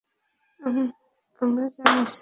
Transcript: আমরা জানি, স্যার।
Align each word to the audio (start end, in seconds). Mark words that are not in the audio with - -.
আমরা 1.41 1.65
জানি, 1.77 2.03
স্যার। 2.07 2.19